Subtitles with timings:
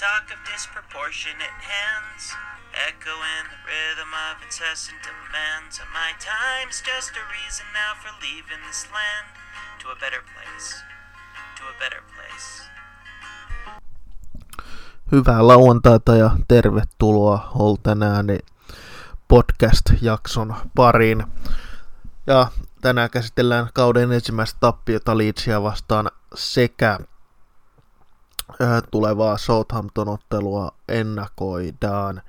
[0.00, 2.22] talk of disproportionate hands,
[2.88, 5.74] echoing the rhythm of incessant demands.
[5.82, 9.26] And my time's just a reason now for leaving this land
[9.80, 10.68] to a better place,
[11.58, 12.48] to a better place.
[15.12, 18.38] Hyvää lauantaita ja tervetuloa Holtenääni
[19.28, 21.24] podcast-jakson pariin.
[22.26, 22.46] Ja
[22.80, 26.98] tänään käsitellään kauden ensimmäistä tappiota Leedsia vastaan sekä
[28.90, 32.22] tulevaa Southampton-ottelua ennakoidaan.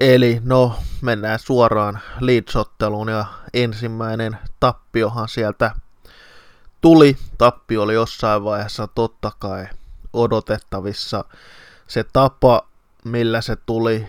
[0.00, 5.70] Eli no, mennään suoraan Leeds-otteluun ja ensimmäinen tappiohan sieltä
[6.80, 7.16] tuli.
[7.38, 9.66] Tappio oli jossain vaiheessa totta kai
[10.12, 11.24] odotettavissa.
[11.86, 12.66] Se tapa,
[13.04, 14.06] millä se tuli,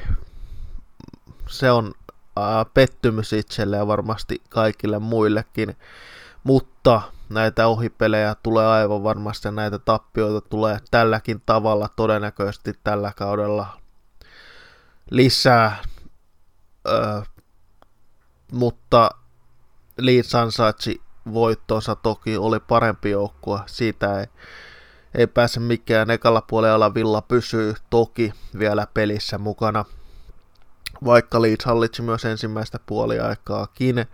[1.48, 1.94] se on
[2.74, 5.78] pettymys itselle ja varmasti kaikille muillekin.
[6.44, 13.80] Mutta näitä ohipelejä tulee aivan varmasti näitä tappioita tulee tälläkin tavalla todennäköisesti tällä kaudella
[15.12, 15.78] lisää.
[16.88, 17.22] Öö,
[18.52, 19.10] mutta
[19.98, 21.02] Leeds ansaitsi
[21.34, 24.26] voittonsa toki, oli parempi joukkue, siitä ei,
[25.16, 26.12] ei pääse mikään.
[26.12, 29.86] Ekalla puolella Villa pysyy toki vielä pelissä mukana,
[31.06, 34.06] vaikka Leeds hallitsi myös ensimmäistä puoliaikaakin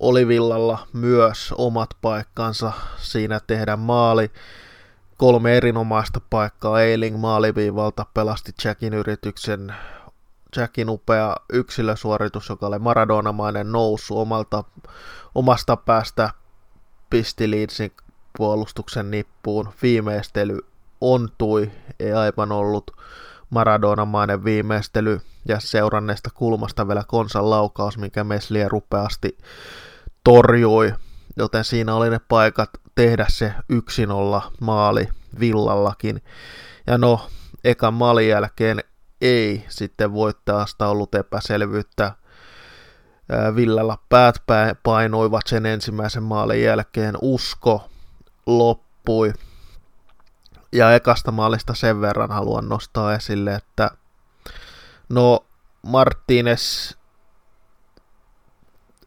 [0.00, 4.30] oli Villalla myös omat paikkansa siinä tehdä maali.
[5.16, 9.74] Kolme erinomaista paikkaa Eiling maaliviivalta pelasti Jackin yrityksen.
[10.56, 14.64] Jackin upea yksilösuoritus, joka oli maradonamainen nousu omalta,
[15.34, 16.30] omasta päästä
[17.10, 17.92] pisti Leedsin
[18.36, 19.72] puolustuksen nippuun.
[19.82, 20.58] Viimeistely
[21.00, 22.90] ontui, ei aivan ollut
[23.50, 29.38] maradonamainen viimeistely ja seuranneesta kulmasta vielä konsan laukaus, minkä Mesliä rupeasti
[30.24, 30.94] torjui,
[31.36, 35.08] joten siinä oli ne paikat tehdä se yksin olla maali
[35.40, 36.22] villallakin.
[36.86, 37.26] Ja no,
[37.64, 38.80] ekan maalin jälkeen
[39.20, 42.12] ei sitten voittajasta ollut epäselvyyttä.
[43.56, 44.42] Villalla päät
[44.82, 47.88] painuivat sen ensimmäisen maalin jälkeen, usko
[48.46, 49.32] loppui.
[50.72, 53.90] Ja ekasta maalista sen verran haluan nostaa esille, että
[55.08, 55.46] no
[55.86, 56.96] Martínez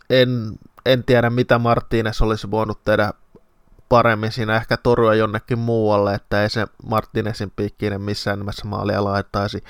[0.10, 3.14] en en tiedä mitä Martínez olisi voinut tehdä
[3.90, 9.64] paremmin siinä, ehkä torjua jonnekin muualle, että ei se Martinezin piikkinen missään nimessä maalia laittaisi,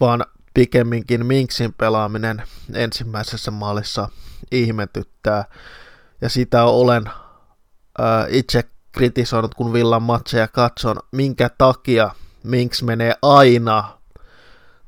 [0.00, 2.42] vaan pikemminkin Minksin pelaaminen
[2.74, 4.08] ensimmäisessä maalissa
[4.52, 5.44] ihmetyttää.
[6.20, 12.10] Ja sitä olen äh, itse kritisoinut, kun Villan matseja katson, minkä takia
[12.44, 13.97] Minks menee aina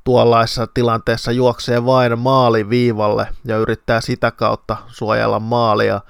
[0.03, 6.01] tuollaisessa tilanteessa juoksee vain maaliviivalle ja yrittää sitä kautta suojella maalia.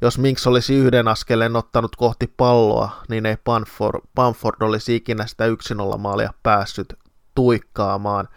[0.00, 5.46] Jos Minks olisi yhden askeleen ottanut kohti palloa, niin ei Panford, Panford olisi ikinä sitä
[5.46, 6.94] yksin olla maalia päässyt
[7.34, 8.28] tuikkaamaan.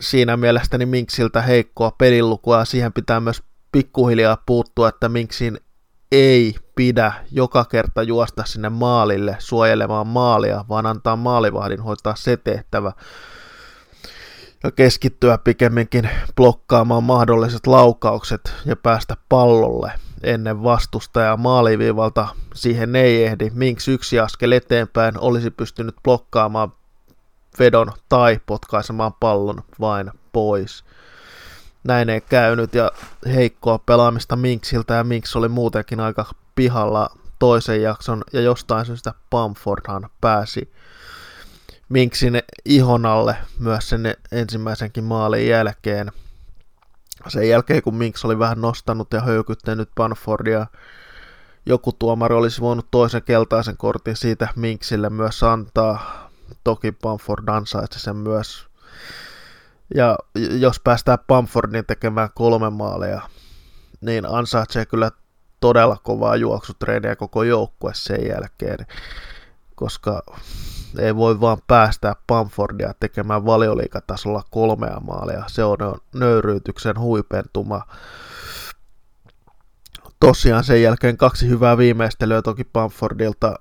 [0.00, 5.60] Siinä mielestäni Minksiltä heikkoa pelilukua ja siihen pitää myös pikkuhiljaa puuttua, että Minksin
[6.12, 12.92] ei pidä joka kerta juosta sinne maalille suojelemaan maalia, vaan antaa maalivahdin hoitaa se tehtävä
[14.64, 19.92] ja keskittyä pikemminkin blokkaamaan mahdolliset laukaukset ja päästä pallolle
[20.22, 22.28] ennen vastustajaa maaliviivalta.
[22.54, 23.50] Siihen ei ehdi.
[23.54, 26.72] Minks yksi askel eteenpäin olisi pystynyt blokkaamaan
[27.58, 30.84] vedon tai potkaisemaan pallon vain pois.
[31.84, 32.92] Näin ei käynyt ja
[33.26, 40.10] heikkoa pelaamista Minksiltä ja Minks oli muutenkin aika pihalla toisen jakson ja jostain syystä Bamfordhan
[40.20, 40.72] pääsi
[41.88, 46.12] Minksin ihon alle myös sen ensimmäisenkin maalin jälkeen.
[47.28, 50.66] Sen jälkeen, kun Minks oli vähän nostanut ja höykyttänyt Banfordia,
[51.66, 56.28] joku tuomari olisi voinut toisen keltaisen kortin siitä Minksille myös antaa.
[56.64, 58.66] Toki Bamford ansaitsi sen myös.
[59.94, 63.20] Ja jos päästään Bamfordin tekemään kolme maalia,
[64.00, 65.10] niin ansaitsee kyllä
[65.60, 68.86] todella kovaa juoksutreeniä koko joukkue sen jälkeen,
[69.74, 70.22] koska
[70.98, 75.44] ei voi vaan päästää Bamfordia tekemään valioliikatasolla kolmea maalia.
[75.46, 75.78] Se on
[76.14, 77.82] nöyryytyksen huipentuma.
[80.20, 83.54] Tosiaan sen jälkeen kaksi hyvää viimeistelyä toki Bamfordilta,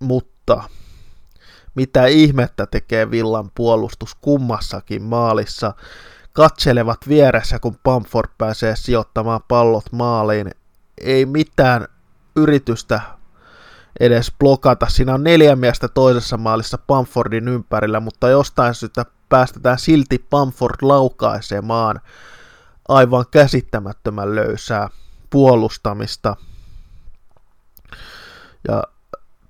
[0.00, 0.62] mutta
[1.74, 5.74] mitä ihmettä tekee Villan puolustus kummassakin maalissa.
[6.32, 10.50] Katselevat vieressä, kun Bamford pääsee sijoittamaan pallot maaliin.
[11.00, 11.88] Ei mitään
[12.36, 13.00] yritystä
[14.00, 14.86] edes blokata.
[14.88, 22.00] Siinä on neljä miestä toisessa maalissa Pamfordin ympärillä, mutta jostain syystä päästetään silti Pamford laukaisemaan
[22.88, 24.88] aivan käsittämättömän löysää
[25.30, 26.36] puolustamista.
[28.68, 28.82] Ja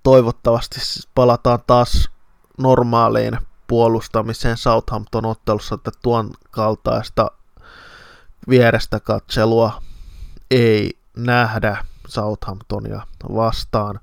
[0.03, 0.81] toivottavasti
[1.15, 2.11] palataan taas
[2.59, 7.31] normaaliin puolustamiseen Southampton-ottelussa, että tuon kaltaista
[8.49, 9.83] vierestä katselua
[10.51, 13.03] ei nähdä Southamptonia
[13.35, 14.01] vastaan.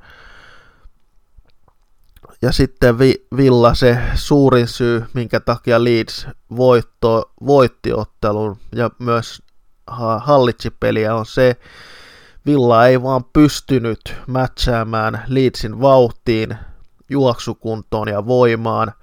[2.41, 6.27] Ja sitten vi- Villa se suurin syy, minkä takia Leeds
[6.57, 9.41] voitto, voitti ottelun ja myös
[10.17, 11.55] hallitsi peliä on se,
[12.45, 16.57] Villa ei vaan pystynyt mätsäämään Leedsin vauhtiin,
[17.09, 18.93] juoksukuntoon ja voimaan.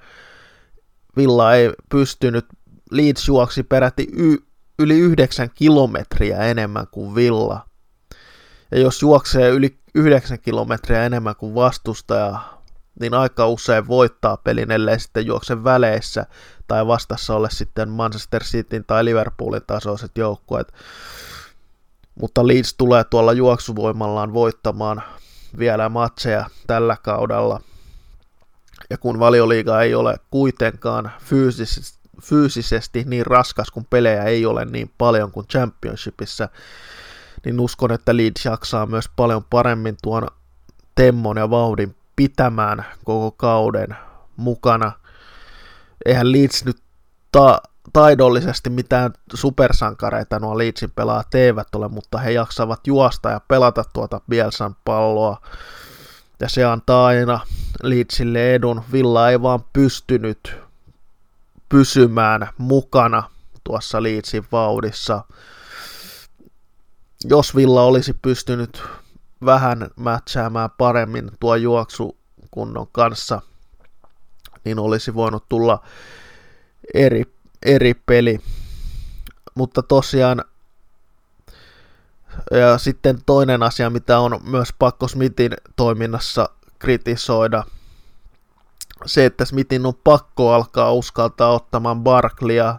[1.16, 2.46] Villa ei pystynyt,
[2.90, 4.42] Leeds juoksi peräti y-
[4.78, 7.66] yli 9 kilometriä enemmän kuin Villa.
[8.70, 12.40] Ja jos juoksee yli 9 kilometriä enemmän kuin vastustaja,
[13.00, 16.26] niin aika usein voittaa pelin, ellei sitten juokse väleissä
[16.68, 20.72] tai vastassa ole sitten Manchester Cityn tai Liverpoolin tasoiset joukkueet.
[22.14, 25.02] Mutta Leeds tulee tuolla juoksuvoimallaan voittamaan
[25.58, 27.60] vielä matseja tällä kaudella.
[28.90, 34.90] Ja kun valioliiga ei ole kuitenkaan fyysisesti, fyysisesti niin raskas, kun pelejä ei ole niin
[34.98, 36.48] paljon kuin Championshipissa,
[37.44, 40.26] niin uskon, että Leeds jaksaa myös paljon paremmin tuon
[40.94, 43.96] temmon ja vauhdin pitämään koko kauden
[44.36, 44.92] mukana.
[46.06, 46.76] Eihän Leeds nyt
[47.32, 53.84] ta- taidollisesti mitään supersankareita nuo Leedsin pelaajat eivät ole, mutta he jaksavat juosta ja pelata
[53.92, 55.40] tuota Bielsan palloa.
[56.40, 57.40] Ja se antaa aina
[57.82, 58.82] Leedsille edun.
[58.92, 60.56] Villa ei vaan pystynyt
[61.68, 63.22] pysymään mukana
[63.64, 65.24] tuossa Leedsin vauhdissa.
[67.24, 68.82] Jos Villa olisi pystynyt
[69.44, 73.40] vähän mätsäämään paremmin tuo juoksukunnon kanssa,
[74.64, 75.84] niin olisi voinut tulla
[76.94, 77.24] eri,
[77.62, 78.40] eri peli.
[79.54, 80.44] Mutta tosiaan,
[82.50, 86.48] ja sitten toinen asia, mitä on myös pakko Smithin toiminnassa
[86.78, 87.64] kritisoida,
[89.06, 92.78] se, että Smithin on pakko alkaa uskaltaa ottamaan Barklia,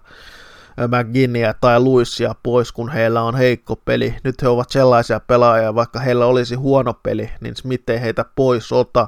[0.78, 4.16] McGinnia tai Luisia pois, kun heillä on heikko peli.
[4.24, 8.72] Nyt he ovat sellaisia pelaajia, vaikka heillä olisi huono peli, niin Smith ei heitä pois
[8.72, 9.08] ota.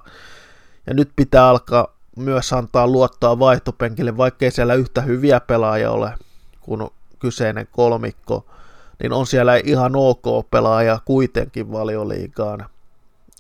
[0.88, 6.14] Ja nyt pitää alkaa myös antaa luottaa vaihtopenkille, vaikkei siellä yhtä hyviä pelaajia ole
[6.62, 6.90] kuin
[7.20, 8.46] kyseinen kolmikko,
[9.02, 12.66] niin on siellä ihan ok pelaaja kuitenkin valioliigaan.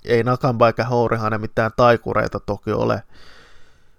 [0.06, 3.04] Ei Nakamba eikä Hourihanen mitään taikureita toki ole,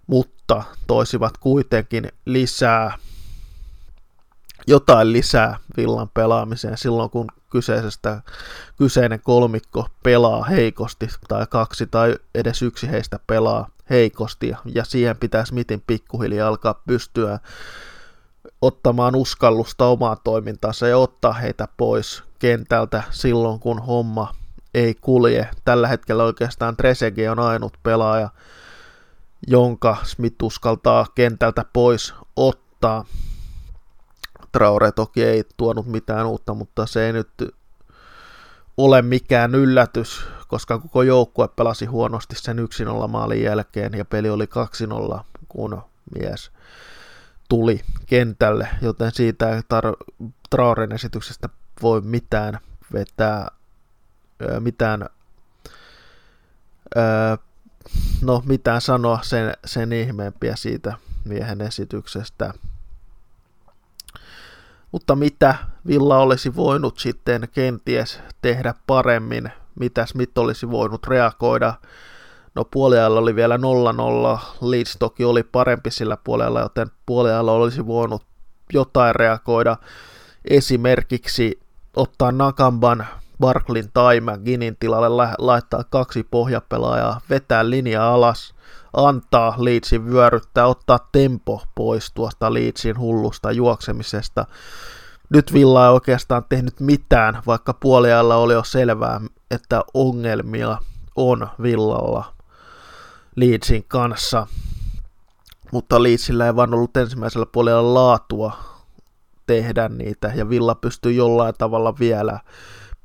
[0.06, 2.99] mutta toisivat kuitenkin lisää
[4.67, 8.23] jotain lisää villan pelaamiseen silloin, kun kyseisestä,
[8.79, 15.55] kyseinen kolmikko pelaa heikosti, tai kaksi tai edes yksi heistä pelaa heikosti, ja siihen pitäisi
[15.55, 17.39] mitin pikkuhiljaa alkaa pystyä
[18.63, 24.35] ottamaan uskallusta omaan toimintaansa ja ottaa heitä pois kentältä silloin, kun homma
[24.75, 25.49] ei kulje.
[25.65, 28.29] Tällä hetkellä oikeastaan Tresegi on ainut pelaaja,
[29.47, 33.05] jonka Smith uskaltaa kentältä pois ottaa.
[34.56, 37.29] Traore toki ei tuonut mitään uutta, mutta se ei nyt
[38.76, 42.58] ole mikään yllätys, koska koko joukkue pelasi huonosti sen
[43.05, 44.44] 1-0 maalin jälkeen ja peli oli
[45.14, 45.82] 2-0, kun
[46.19, 46.50] mies
[47.49, 51.49] tuli kentälle, joten siitä ei tar- Traoren esityksestä
[51.82, 52.59] voi mitään
[52.93, 53.49] vetää,
[54.61, 55.09] mitään,
[58.23, 60.94] no mitään sanoa sen, sen ihmeempiä siitä
[61.25, 62.54] miehen esityksestä.
[64.93, 65.55] Mutta mitä
[65.87, 71.75] Villa olisi voinut sitten kenties tehdä paremmin, mitä Smith olisi voinut reagoida.
[72.55, 73.61] No puoliajalla oli vielä 0-0,
[74.61, 78.23] Leeds toki oli parempi sillä puolella, joten puoliajalla olisi voinut
[78.73, 79.76] jotain reagoida.
[80.45, 81.61] Esimerkiksi
[81.97, 83.07] ottaa Nakamban,
[83.40, 88.55] Barklin tai McGinnin tilalle laittaa kaksi pohjapelaajaa, vetää linja alas,
[88.97, 94.47] antaa Leedsin vyöryttää, ottaa tempo pois tuosta Leedsin hullusta juoksemisesta.
[95.31, 100.79] Nyt Villa ei oikeastaan tehnyt mitään, vaikka puoliajalla oli jo selvää, että ongelmia
[101.17, 102.25] on Villalla
[103.37, 104.47] Leedsin kanssa.
[105.73, 108.53] Mutta Leedsillä ei vaan ollut ensimmäisellä puolella laatua
[109.47, 112.41] tehdä niitä, ja Villa pystyy jollain tavalla vielä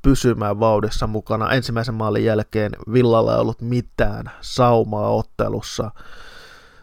[0.01, 1.51] pysymään vauhdissa mukana.
[1.51, 5.91] Ensimmäisen maalin jälkeen Villalla ei ollut mitään saumaa ottelussa.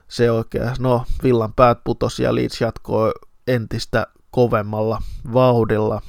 [0.09, 3.13] Se oikein, no Villan päät putosi ja Leeds jatkoi
[3.47, 6.03] entistä kovemmalla vauhdilla.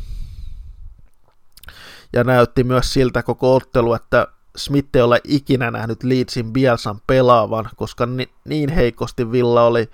[2.13, 7.69] Ja näytti myös siltä koko ottelu, että Smith ei ole ikinä nähnyt Leedsin Bielsan pelaavan,
[7.75, 8.07] koska
[8.45, 9.89] niin heikosti Villa oli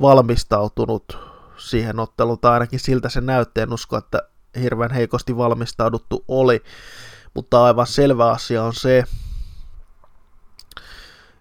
[0.00, 1.18] valmistautunut
[1.56, 4.22] siihen otteluun, tai ainakin siltä se näytti, en usko, että
[4.62, 6.62] hirveän heikosti valmistauduttu oli,
[7.34, 9.04] mutta aivan selvä asia on se,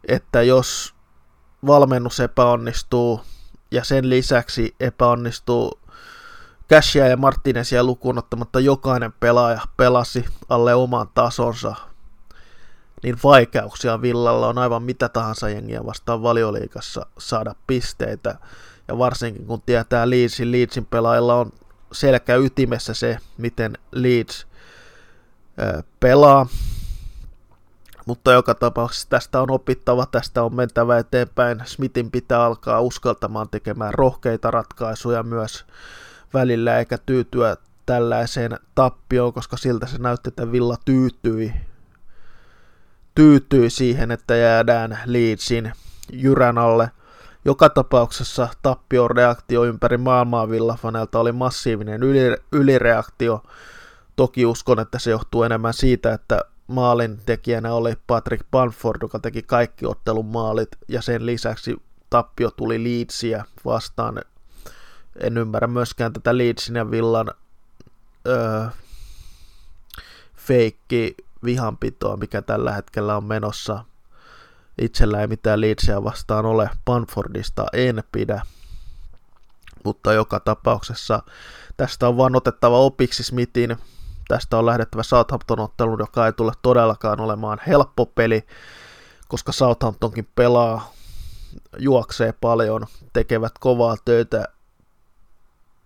[0.08, 0.94] että jos
[1.66, 3.22] valmennus epäonnistuu
[3.72, 5.80] ja sen lisäksi epäonnistuu
[6.70, 11.76] Cashia ja Martinezia lukuun ottamatta jokainen pelaaja pelasi alle oman tasonsa,
[13.04, 18.38] niin vaikeuksia Villalla on aivan mitä tahansa jengiä vastaan valioliikassa saada pisteitä.
[18.88, 21.52] Ja varsinkin kun tietää Leedsin, Leedsin pelaajilla on
[21.94, 24.48] selkä ytimessä se, miten Leeds
[26.00, 26.48] pelaa.
[28.06, 31.62] Mutta joka tapauksessa tästä on opittava, tästä on mentävä eteenpäin.
[31.66, 35.66] Smithin pitää alkaa uskaltamaan tekemään rohkeita ratkaisuja myös
[36.34, 41.54] välillä, eikä tyytyä tällaiseen tappioon, koska siltä se näytti, että Villa tyytyi,
[43.16, 45.74] tyytyi siihen, että jäädään Leedsin
[46.14, 46.92] jyrän alle.
[47.46, 52.02] Joka tapauksessa tappion reaktio ympäri maailmaa Villafanelta oli massiivinen
[52.52, 53.44] ylireaktio.
[54.16, 59.42] Toki uskon, että se johtuu enemmän siitä, että maalin tekijänä oli Patrick Banford, joka teki
[59.42, 61.76] kaikki ottelun maalit, ja sen lisäksi
[62.10, 64.22] tappio tuli Leedsiä vastaan.
[65.20, 67.32] En ymmärrä myöskään tätä Leedsin ja Villan
[68.28, 68.66] öö,
[70.36, 73.86] feikki vihanpitoa, mikä tällä hetkellä on menossa.
[74.82, 78.42] Itsellä ei mitään Leedsia vastaan ole, Banfordista en pidä,
[79.84, 81.24] mutta joka tapauksessa
[81.78, 83.78] tästä on vaan otettava opiksi Smithin.
[84.28, 88.48] Tästä on lähdettävä Southampton-ottelun, joka ei tule todellakaan olemaan helppo peli,
[89.28, 90.94] koska Southamptonkin pelaa,
[91.80, 94.48] juoksee paljon, tekevät kovaa töitä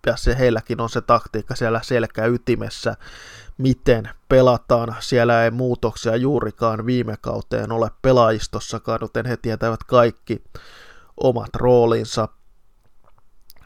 [0.08, 2.96] ja se heilläkin on se taktiikka siellä selkä ytimessä,
[3.58, 4.96] miten pelataan.
[5.00, 10.44] Siellä ei muutoksia juurikaan viime kauteen ole pelaajistossakaan, joten he tietävät kaikki
[11.16, 12.28] omat roolinsa.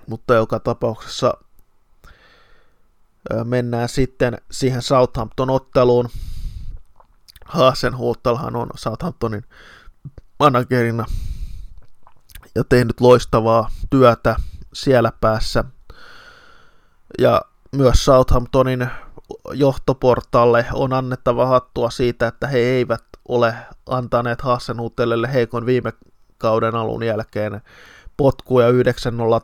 [0.06, 1.34] Mutta joka tapauksessa
[3.44, 6.08] mennään sitten siihen Southampton-otteluun.
[7.44, 9.44] Hasenhuuttalhan on Southamptonin
[10.38, 11.04] managerina
[12.54, 14.37] ja tehnyt loistavaa työtä
[14.72, 15.64] siellä päässä.
[17.19, 17.42] Ja
[17.73, 18.90] myös Southamptonin
[19.52, 23.54] johtoportalle on annettava hattua siitä, että he eivät ole
[23.87, 25.92] antaneet Hassenhuuttelelle heikon viime
[26.38, 27.61] kauden alun jälkeen
[28.16, 28.75] potku ja 9-0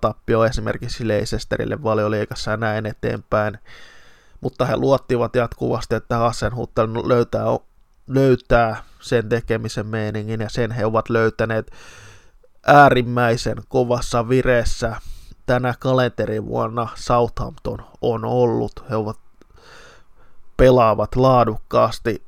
[0.00, 3.58] tappio esimerkiksi Leicesterille valioliikassa ja näin eteenpäin.
[4.40, 7.44] Mutta he luottivat jatkuvasti, että Hassenhuttel löytää,
[8.06, 11.70] löytää sen tekemisen meiningin ja sen he ovat löytäneet
[12.66, 14.96] äärimmäisen kovassa vireessä
[15.48, 18.84] tänä kalenterivuonna Southampton on ollut.
[18.90, 19.18] He ovat
[20.56, 22.22] pelaavat laadukkaasti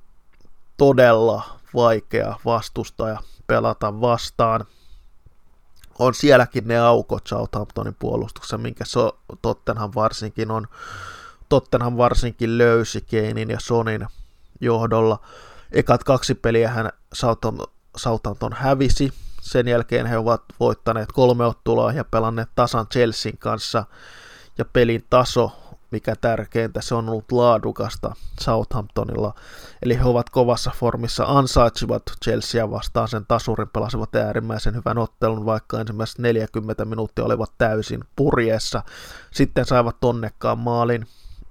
[0.77, 1.43] todella
[1.75, 4.65] vaikea vastustaja pelata vastaan–
[6.01, 10.69] on sielläkin ne aukot Southamptonin puolustuksessa, minkä so, Tottenham varsinkin on.
[11.49, 14.07] Tottenham varsinkin löysi Keinin ja Sonin
[14.61, 15.21] johdolla.
[15.73, 16.91] Ekat kaksi peliä hän
[17.97, 19.13] Southampton hävisi.
[19.41, 23.85] Sen jälkeen he ovat voittaneet kolme ottelua ja pelanneet tasan Chelsean kanssa.
[24.59, 25.53] Ja pelin taso
[25.91, 29.35] mikä tärkeintä, se on ollut laadukasta Southamptonilla.
[29.83, 35.81] Eli he ovat kovassa formissa, ansaitsivat Chelsea vastaan sen tasurin, pelasivat äärimmäisen hyvän ottelun, vaikka
[35.81, 38.83] ensimmäiset 40 minuuttia olivat täysin purjeessa.
[39.31, 41.07] Sitten saivat onnekkaan maalin,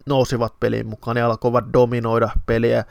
[0.05, 2.85] nousivat peliin mukaan ja alkoivat dominoida peliä,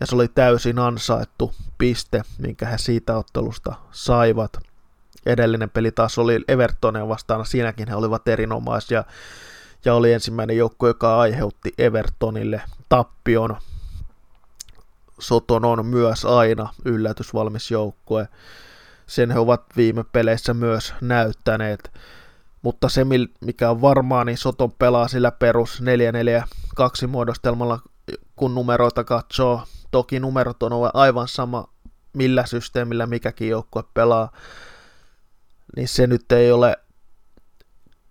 [0.00, 4.52] ja se oli täysin ansaittu piste, minkä he siitä ottelusta saivat.
[5.26, 9.04] Edellinen peli taas oli Evertonia vastaan, siinäkin he olivat erinomaisia
[9.84, 13.56] ja oli ensimmäinen joukko, joka aiheutti Evertonille tappion.
[15.18, 18.28] Soton on myös aina yllätysvalmis joukkue.
[19.06, 21.92] Sen he ovat viime peleissä myös näyttäneet.
[22.62, 23.06] Mutta se,
[23.40, 25.82] mikä on varmaa, niin Soton pelaa sillä perus
[27.04, 27.78] 4-4-2 muodostelmalla,
[28.36, 29.62] kun numeroita katsoo.
[29.90, 31.68] Toki numerot on aivan sama,
[32.12, 34.32] millä systeemillä mikäkin joukkue pelaa.
[35.76, 36.76] Niin se nyt ei ole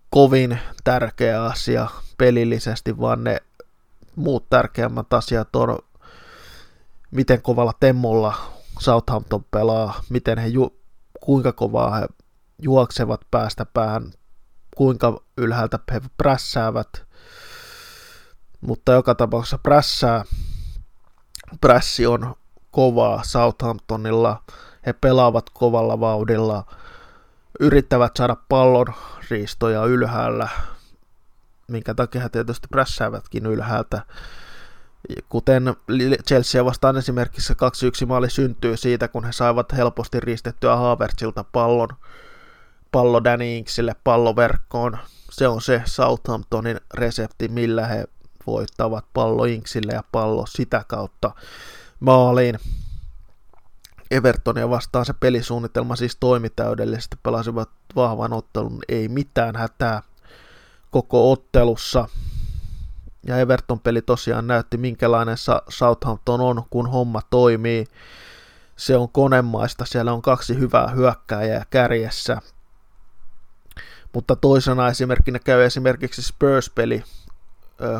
[0.09, 3.41] kovin tärkeä asia pelillisesti, vaan ne
[4.15, 5.79] muut tärkeämmät asiat on,
[7.11, 8.35] miten kovalla temmolla
[8.79, 10.79] Southampton pelaa, miten he ju-
[11.19, 12.07] kuinka kovaa he
[12.61, 14.11] juoksevat päästä päähän,
[14.75, 17.03] kuinka ylhäältä he prässäävät,
[18.61, 20.25] mutta joka tapauksessa prässää,
[21.61, 22.35] prässi on
[22.71, 24.43] kovaa Southamptonilla,
[24.85, 26.63] he pelaavat kovalla vauhdilla,
[27.59, 28.85] yrittävät saada pallon
[29.29, 30.49] riistoja ylhäällä,
[31.67, 34.01] minkä takia he tietysti prässäävätkin ylhäältä.
[35.29, 35.75] Kuten
[36.27, 41.89] Chelsea vastaan esimerkiksi 2-1 maali syntyy siitä, kun he saivat helposti riistettyä Havertzilta pallon,
[42.91, 44.97] pallo Danny Inksille palloverkkoon.
[45.31, 48.05] Se on se Southamptonin resepti, millä he
[48.49, 51.31] voittavat pallo Inksille ja pallo sitä kautta
[51.99, 52.59] maaliin.
[54.11, 60.01] Evertonia vastaan se pelisuunnitelma siis toimi täydellisesti, pelasivat vahvan ottelun, ei mitään hätää
[60.91, 62.07] koko ottelussa.
[63.25, 65.37] Ja Everton peli tosiaan näytti, minkälainen
[65.69, 67.85] Southampton on, kun homma toimii.
[68.75, 72.37] Se on konemaista, siellä on kaksi hyvää hyökkääjää kärjessä.
[74.13, 77.03] Mutta toisena esimerkkinä käy esimerkiksi Spurs-peli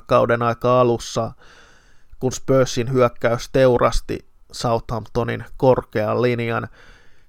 [0.05, 1.31] kauden aika alussa,
[2.19, 6.67] kun Spursin hyökkäys teurasti Southamptonin korkean linjan.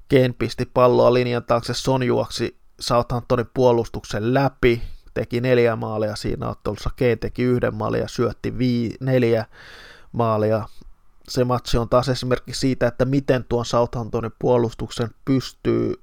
[0.09, 4.83] Ken pisti palloa linjan taakse, Son juoksi Southamptonin puolustuksen läpi,
[5.15, 9.47] teki neljä maalia siinä ottelussa, Ken teki yhden maalia syötti vii, neljä
[10.13, 10.69] maalia.
[11.29, 15.95] Se matsi on taas esimerkki siitä, että miten tuon Southamptonin puolustuksen pystyy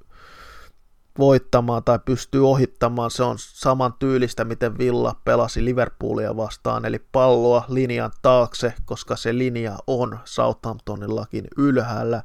[1.19, 3.11] voittamaan tai pystyy ohittamaan.
[3.11, 9.37] Se on saman tyylistä, miten Villa pelasi Liverpoolia vastaan, eli palloa linjan taakse, koska se
[9.37, 12.23] linja on Southamptonillakin ylhäällä,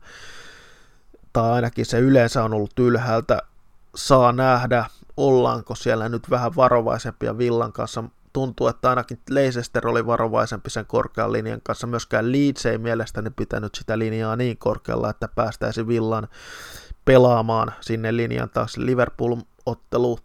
[1.33, 3.43] tai ainakin se yleensä on ollut ylhäältä.
[3.95, 4.85] Saa nähdä,
[5.17, 8.05] ollaanko siellä nyt vähän varovaisempia Villan kanssa.
[8.33, 11.87] Tuntuu, että ainakin Leicester oli varovaisempi sen korkean linjan kanssa.
[11.87, 16.29] Myöskään Leeds ei mielestäni pitänyt sitä linjaa niin korkealla, että päästäisi Villan
[17.04, 18.80] pelaamaan sinne linjan taakse.
[18.80, 20.18] Liverpool-ottelu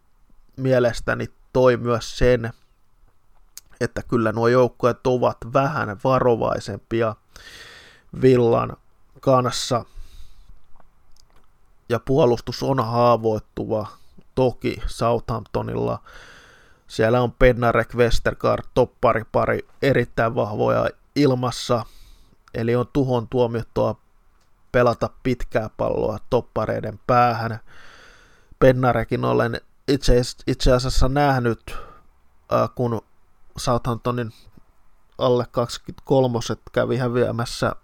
[0.58, 2.54] mielestäni toi myös sen,
[3.82, 7.16] että kyllä nuo joukkueet ovat vähän varovaisempia
[8.22, 8.78] Villan
[9.20, 9.86] kanssa.
[11.90, 13.88] Ja puolustus on haavoittuva
[14.36, 16.00] toki Southamptonilla.
[16.88, 21.86] Siellä on Pednarek, Westergaard, toppari pari erittäin vahvoja ilmassa,
[22.54, 23.96] eli on tuhon tuomittua
[24.72, 27.60] pelata pitkää palloa toppareiden päähän.
[28.60, 31.76] Pennarekin olen itse, itse asiassa nähnyt,
[32.54, 33.02] äh, kun
[33.58, 34.34] Southamptonin
[35.18, 36.40] alle 23
[36.72, 37.76] kävi häviämässä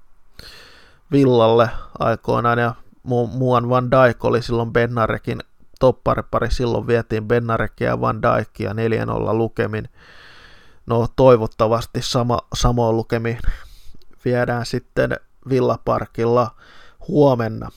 [1.12, 5.40] Villalle aikoinaan ja muuan Van Dijk oli silloin Bennarekin
[5.80, 8.74] topparipari, silloin vietiin Bennarekia ja Van Dijkia 4-0
[9.34, 9.90] lukemin.
[10.86, 13.40] No toivottavasti sama, samoin lukemin
[14.26, 15.18] viedään sitten
[15.50, 16.56] Villaparkilla
[17.08, 17.70] huomenna.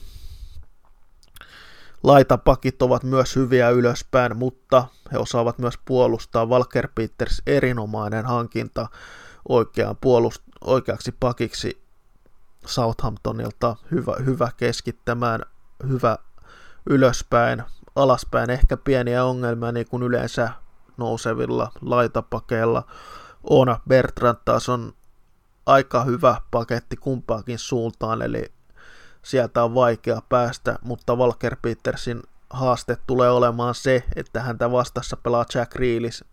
[2.03, 6.45] Laitapakit ovat myös hyviä ylöspäin, mutta he osaavat myös puolustaa.
[6.45, 8.87] Walker Peters erinomainen hankinta
[9.49, 11.81] oikeaan puolust- oikeaksi pakiksi
[12.65, 13.75] Southamptonilta.
[13.91, 15.41] Hyvä, hyvä keskittämään,
[15.87, 16.17] hyvä
[16.89, 17.63] ylöspäin,
[17.95, 20.49] alaspäin ehkä pieniä ongelmia niin kuin yleensä
[20.97, 22.83] nousevilla laitapakeilla
[23.43, 23.75] on.
[23.87, 24.93] Bertrand taas on
[25.67, 28.51] aika hyvä paketti kumpaakin suuntaan, eli
[29.23, 35.45] sieltä on vaikea päästä, mutta Walker Petersin haaste tulee olemaan se, että häntä vastassa pelaa
[35.53, 36.23] Jack Reelis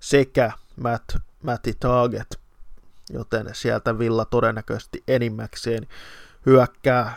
[0.00, 2.40] sekä Matt, Matti Target,
[3.10, 5.86] joten sieltä Villa todennäköisesti enimmäkseen
[6.46, 7.14] hyökkää.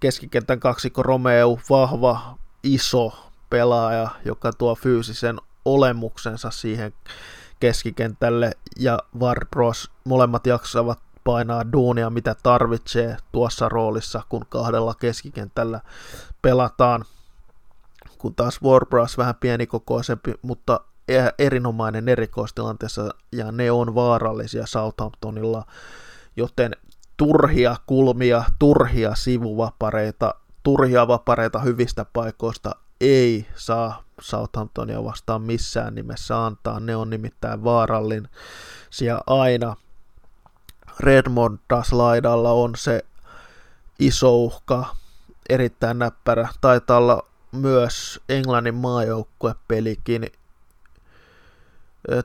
[0.00, 6.94] Keskikentän kaksikko Romeo, vahva, iso pelaaja, joka tuo fyysisen olemuksensa siihen
[7.62, 15.80] keskikentälle ja Varbros molemmat jaksavat painaa duunia, mitä tarvitsee tuossa roolissa, kun kahdella keskikentällä
[16.42, 17.04] pelataan.
[18.18, 25.64] Kun taas Warbras vähän pienikokoisempi, mutta e- erinomainen erikoistilanteessa, ja ne on vaarallisia Southamptonilla,
[26.36, 26.72] joten
[27.16, 32.70] turhia kulmia, turhia sivuvapareita, turhia vapareita hyvistä paikoista
[33.00, 36.80] ei saa Southamptonia vastaan missään nimessä antaa.
[36.80, 39.76] Ne on nimittäin vaarallisia aina.
[41.00, 43.04] Redmond taas laidalla on se
[43.98, 44.96] iso uhka,
[45.48, 46.48] erittäin näppärä.
[46.60, 50.26] Taitaa olla myös Englannin maajoukkuepelikin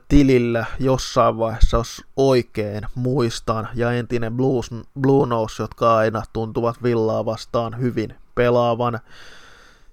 [0.07, 4.69] tilillä jossain vaiheessa, jos oikein muistan, ja entinen Blues,
[5.01, 8.99] Blue Nose, jotka aina tuntuvat villaa vastaan hyvin pelaavan.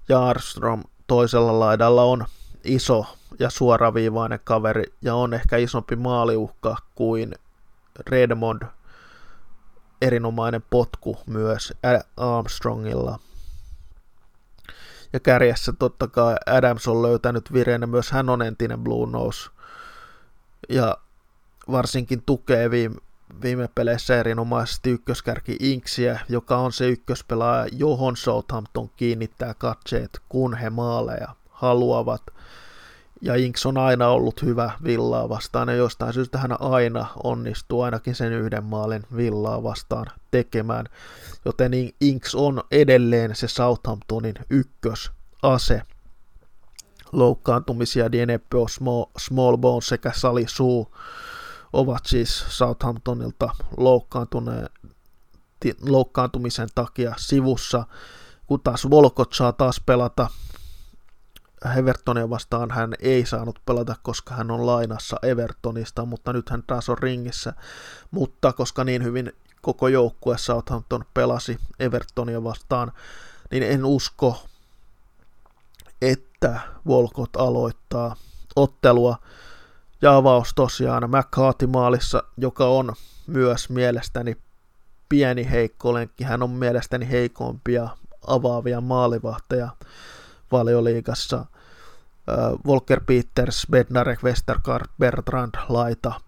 [0.08, 2.26] Ja Armstrong toisella laidalla on
[2.64, 3.06] iso
[3.38, 7.34] ja suoraviivainen kaveri ja on ehkä isompi maaliuhka kuin
[8.06, 8.62] Redmond.
[10.02, 11.72] Erinomainen potku myös
[12.16, 13.18] Armstrongilla.
[15.12, 19.50] Ja kärjessä totta kai Adams on löytänyt vireenä, myös hän on entinen Blue Nose.
[20.68, 20.98] Ja
[21.70, 23.00] varsinkin tukee viime,
[23.42, 30.70] viime peleissä erinomaisesti ykköskärki Inksiä, joka on se ykköspelaaja, johon Southampton kiinnittää katseet, kun he
[30.70, 32.22] maaleja haluavat.
[33.20, 38.14] Ja Inks on aina ollut hyvä Villaa vastaan, ja jostain syystä hän aina onnistuu ainakin
[38.14, 40.86] sen yhden maalin Villaa vastaan tekemään.
[41.44, 45.82] Joten Inks on edelleen se Southamptonin ykkösase.
[47.12, 50.94] Loukkaantumisia Dienepo, Small, Small Bones sekä Sali Suu
[51.74, 53.50] ovat siis Southamptonilta
[55.80, 57.86] loukkaantumisen takia sivussa,
[58.46, 60.28] kun taas Volkot saa taas pelata.
[61.78, 66.88] Evertonia vastaan hän ei saanut pelata, koska hän on lainassa Evertonista, mutta nyt hän taas
[66.88, 67.52] on ringissä.
[68.10, 69.32] Mutta koska niin hyvin
[69.62, 72.92] koko joukkue Southampton pelasi Evertonia vastaan,
[73.50, 74.46] niin en usko,
[76.02, 78.16] että Volkot aloittaa
[78.56, 79.18] ottelua.
[80.04, 82.94] Ja avaus tosiaan McCarthy maalissa, joka on
[83.26, 84.36] myös mielestäni
[85.08, 86.24] pieni heikko lenkki.
[86.24, 87.88] Hän on mielestäni heikompia
[88.26, 89.68] avaavia maalivahteja
[90.52, 91.46] valioliigassa.
[92.66, 96.20] Volker Peters, Bednarek, Westergaard, Bertrand, Laita,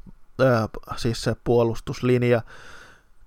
[0.96, 2.42] siis se puolustuslinja.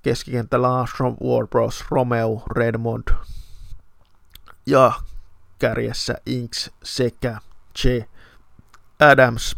[0.02, 3.08] Keskikentällä Armstrong, Warbros, Romeo, Redmond
[4.66, 4.92] ja
[5.60, 7.38] kärjessä Inks sekä
[7.78, 8.06] Che
[9.00, 9.56] Adams.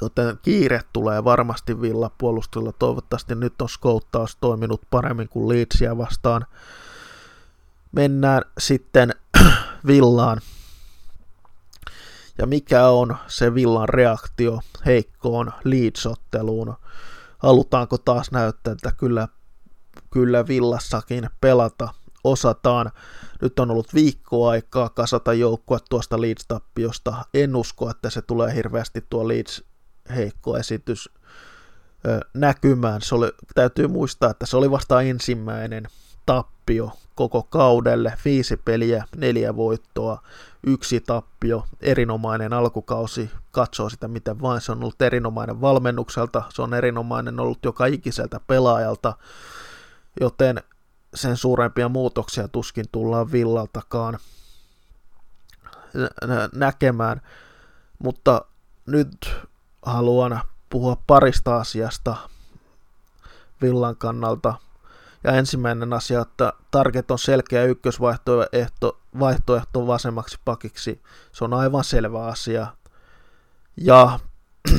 [0.00, 2.72] Toten kiire tulee varmasti Villa puolustella.
[2.72, 6.46] Toivottavasti nyt on skouttaus toiminut paremmin kuin Leedsia vastaan.
[7.92, 9.14] Mennään sitten
[9.86, 10.40] Villaan.
[12.38, 16.74] Ja mikä on se Villan reaktio heikkoon Leeds-otteluun?
[17.38, 19.28] Halutaanko taas näyttää, että kyllä,
[20.10, 21.88] kyllä Villassakin pelata
[22.24, 22.90] osataan.
[23.42, 27.24] Nyt on ollut viikko aikaa kasata joukkue tuosta Leeds-tappiosta.
[27.34, 29.67] En usko, että se tulee hirveästi tuo Leeds
[30.08, 31.10] heikko esitys
[32.34, 33.02] näkymään.
[33.02, 35.88] Se oli, täytyy muistaa, että se oli vasta ensimmäinen
[36.26, 38.14] tappio koko kaudelle.
[38.24, 40.22] Viisi peliä, neljä voittoa,
[40.66, 43.30] yksi tappio, erinomainen alkukausi.
[43.50, 44.60] Katsoo sitä miten vain.
[44.60, 49.14] Se on ollut erinomainen valmennukselta, se on erinomainen ollut joka ikiseltä pelaajalta.
[50.20, 50.62] Joten
[51.14, 54.18] sen suurempia muutoksia tuskin tullaan villaltakaan
[56.54, 57.20] näkemään,
[57.98, 58.44] mutta
[58.86, 59.30] nyt
[59.88, 62.16] haluan puhua parista asiasta
[63.62, 64.54] villan kannalta.
[65.24, 71.02] Ja ensimmäinen asia, että Target on selkeä ykkösvaihtoehto vaihtoehto vasemmaksi pakiksi.
[71.32, 72.66] Se on aivan selvä asia.
[73.76, 74.18] Ja,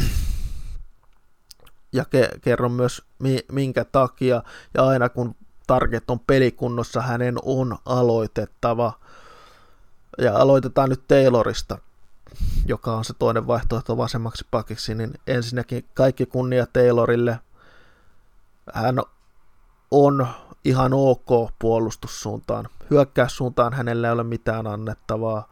[1.93, 3.01] ja ke, kerron myös
[3.51, 4.43] minkä takia.
[4.73, 5.35] Ja aina kun
[5.67, 8.93] Target on pelikunnossa, hänen on aloitettava.
[10.17, 11.77] Ja aloitetaan nyt Taylorista,
[12.65, 17.39] joka on se toinen vaihtoehto vasemmaksi pakiksi, niin ensinnäkin kaikki kunnia Taylorille.
[18.73, 19.01] Hän
[19.91, 20.27] on
[20.65, 22.69] ihan ok puolustussuuntaan.
[22.89, 25.49] Hyökkäyssuuntaan hänellä ei ole mitään annettavaa.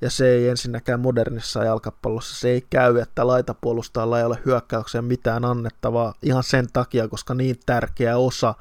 [0.00, 5.44] Ja se ei ensinnäkään modernissa jalkapallossa, se ei käy, että laitapuolustajalla ei ole hyökkäykseen mitään
[5.44, 8.54] annettavaa ihan sen takia, koska niin tärkeä osa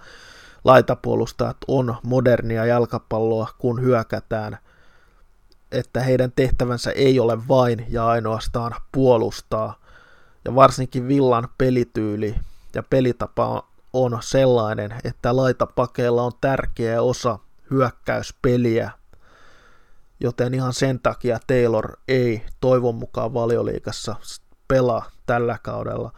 [0.64, 4.58] laitapuolustajat on modernia jalkapalloa, kun hyökätään,
[5.74, 9.80] että heidän tehtävänsä ei ole vain ja ainoastaan puolustaa.
[10.46, 12.36] Ja varsinkin Villan pelityyli
[12.76, 17.40] ja pelitapa on sellainen, että laitapakeilla on tärkeä osa
[17.72, 18.92] hyökkäyspeliä,
[20.20, 24.16] joten ihan sen takia Taylor ei toivon mukaan valioliikassa
[24.68, 26.12] pelaa tällä kaudella.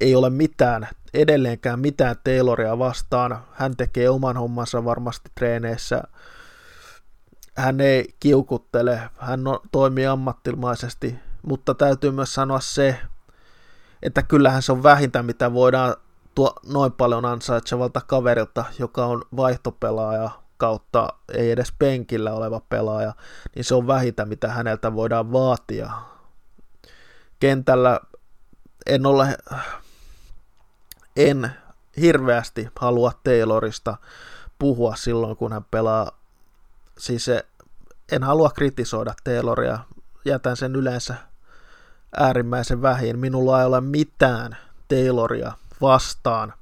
[0.00, 3.38] Ei ole mitään edelleenkään mitään Tayloria vastaan.
[3.52, 6.02] Hän tekee oman hommansa varmasti treeneissä.
[7.56, 12.98] Hän ei kiukuttele, hän on, toimii ammattimaisesti, mutta täytyy myös sanoa se,
[14.02, 15.96] että kyllähän se on vähintä, mitä voidaan
[16.34, 23.14] tuo noin paljon ansaitsevalta kaverilta, joka on vaihtopelaaja kautta ei edes penkillä oleva pelaaja,
[23.54, 25.90] niin se on vähintä, mitä häneltä voidaan vaatia.
[27.40, 28.00] Kentällä
[28.86, 29.36] en ole
[31.16, 31.50] en
[32.00, 33.96] hirveästi halua Taylorista
[34.58, 36.21] puhua silloin, kun hän pelaa.
[36.98, 37.46] Siis se,
[38.12, 39.78] en halua kritisoida Tayloria,
[40.24, 41.14] jätän sen yleensä
[42.16, 43.18] äärimmäisen vähin.
[43.18, 44.56] Minulla ei ole mitään
[44.88, 46.52] Tayloria vastaan.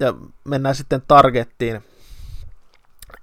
[0.00, 1.84] Ja mennään sitten targettiin.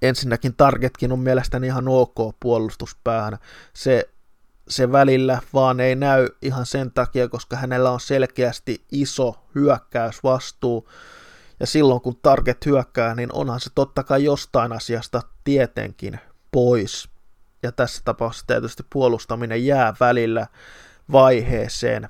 [0.02, 3.38] Ensinnäkin targetkin on mielestäni ihan ok puolustuspäähän.
[3.74, 4.08] Se
[4.68, 10.88] se välillä vaan ei näy ihan sen takia, koska hänellä on selkeästi iso hyökkäysvastuu.
[11.60, 16.20] Ja silloin kun target hyökkää, niin onhan se totta kai jostain asiasta tietenkin
[16.52, 17.08] pois.
[17.62, 20.46] Ja tässä tapauksessa tietysti puolustaminen jää välillä
[21.12, 22.08] vaiheeseen.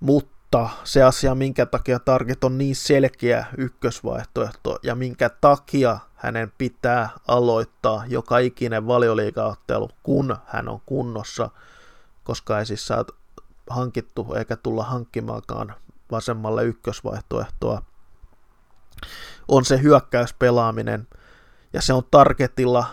[0.00, 7.08] Mutta se asia, minkä takia Target on niin selkeä ykkösvaihtoehto ja minkä takia hänen pitää
[7.28, 11.50] aloittaa joka ikinen valioliigaottelu, kun hän on kunnossa,
[12.24, 13.04] koska ei siis saa
[13.70, 15.74] hankittu eikä tulla hankkimaakaan
[16.10, 17.82] vasemmalle ykkösvaihtoehtoa,
[19.48, 21.06] on se hyökkäyspelaaminen,
[21.72, 22.86] ja se on targetilla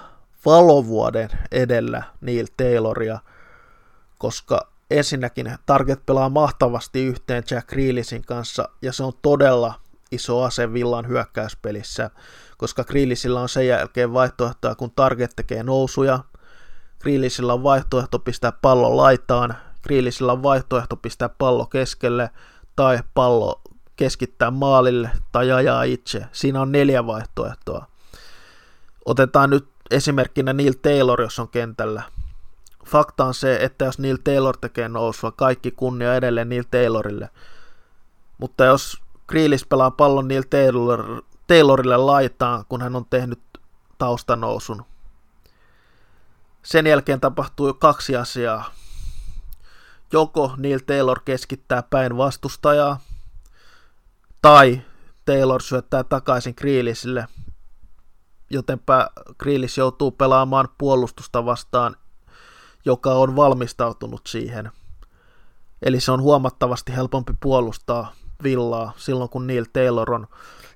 [0.45, 3.19] valovuoden edellä Neil Tayloria,
[4.17, 9.73] koska ensinnäkin Target pelaa mahtavasti yhteen Jack Reelisin kanssa, ja se on todella
[10.11, 12.09] iso ase Villan hyökkäyspelissä,
[12.57, 16.19] koska Grillisillä on sen jälkeen vaihtoehtoja, kun Target tekee nousuja,
[16.99, 22.29] Grillisillä on vaihtoehto pistää pallo laitaan, Grillisillä on vaihtoehto pistää pallo keskelle
[22.75, 23.61] tai pallo
[23.95, 26.25] keskittää maalille tai ajaa itse.
[26.31, 27.85] Siinä on neljä vaihtoehtoa.
[29.05, 32.03] Otetaan nyt esimerkkinä Neil Taylor, jos on kentällä.
[32.85, 37.29] Fakta on se, että jos Neil Taylor tekee nousua, kaikki kunnia edelleen Neil Taylorille.
[38.37, 43.39] Mutta jos Grealish pelaa pallon Neil Taylor, Taylorille laitaan, kun hän on tehnyt
[43.97, 44.85] taustanousun,
[46.63, 48.71] sen jälkeen tapahtuu kaksi asiaa.
[50.11, 52.99] Joko Neil Taylor keskittää päin vastustajaa,
[54.45, 54.81] tai
[55.25, 57.27] Taylor syöttää takaisin Grealishille,
[58.49, 61.95] jotenpä Grealish joutuu pelaamaan puolustusta vastaan,
[62.85, 64.71] joka on valmistautunut siihen.
[65.81, 70.27] Eli se on huomattavasti helpompi puolustaa villaa silloin, kun Neil Taylor on,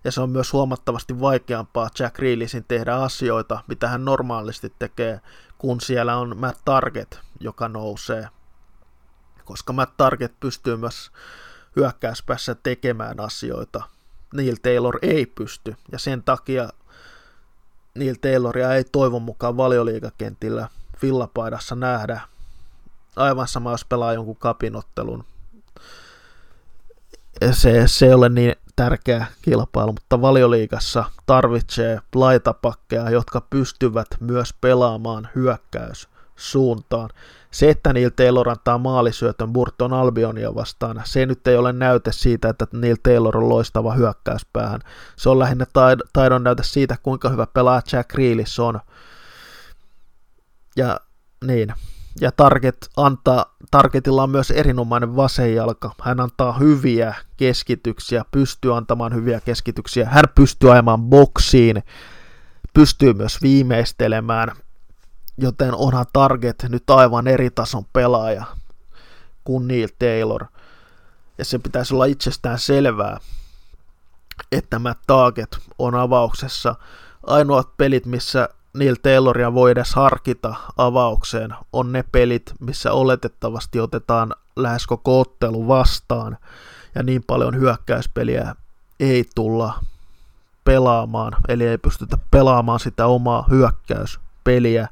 [0.04, 5.22] ja se on myös huomattavasti vaikeampaa Jack Grealishin tehdä asioita, mitä hän normaalisti tekee,
[5.58, 8.28] kun siellä on Matt Target, joka nousee.
[9.46, 11.12] Koska Matt Target pystyy myös
[11.80, 13.84] hyökkäyspäässä tekemään asioita.
[14.34, 16.70] Neil Taylor ei pysty, ja sen takia
[17.96, 20.70] Neil Tayloria ei toivon mukaan valioliikakentillä
[21.02, 22.22] villapaidassa nähdä.
[23.16, 25.24] Aivan sama, jos pelaa jonkun kapinottelun.
[27.52, 35.30] Se, se ei ole niin tärkeä kilpailu, mutta valioliikassa tarvitsee laitapakkeja, jotka pystyvät myös pelaamaan
[35.36, 37.10] hyökkäys suuntaan.
[37.52, 42.50] Se, että Neil Taylor antaa maalisyötön Burton Albionia vastaan, se nyt ei ole näyte siitä,
[42.50, 44.80] että Neil Taylor on loistava hyökkäyspäähän.
[45.16, 45.66] Se on lähinnä
[46.14, 48.80] taidon näyte siitä, kuinka hyvä pelaa Jack Grealish on.
[50.76, 51.00] Ja
[51.46, 51.74] niin,
[52.22, 55.92] ja Target antaa, Targetilla on myös erinomainen vasenjalka.
[56.02, 60.06] Hän antaa hyviä keskityksiä, pystyy antamaan hyviä keskityksiä.
[60.06, 61.84] Hän pystyy ajamaan boksiin,
[62.74, 64.52] pystyy myös viimeistelemään,
[65.42, 68.46] joten onhan Target nyt aivan eri tason pelaaja
[69.44, 70.46] kuin Neil Taylor.
[71.38, 73.20] Ja se pitäisi olla itsestään selvää,
[74.52, 76.76] että Matt Target on avauksessa.
[77.28, 84.36] Ainoat pelit, missä Neil Tayloria voi edes harkita avaukseen, on ne pelit, missä oletettavasti otetaan
[84.56, 86.38] lähes koko ottelu vastaan,
[86.96, 88.56] ja niin paljon hyökkäyspeliä
[89.00, 89.80] ei tulla
[90.64, 94.88] pelaamaan, eli ei pystytä pelaamaan sitä omaa hyökkäyspeliä,